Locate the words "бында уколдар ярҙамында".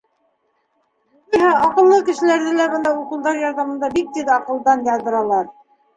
2.71-3.91